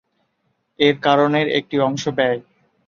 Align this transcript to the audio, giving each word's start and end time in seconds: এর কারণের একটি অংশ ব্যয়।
এর 0.79 0.95
কারণের 1.01 1.47
একটি 1.59 1.75
অংশ 1.79 2.03
ব্যয়। 2.17 2.39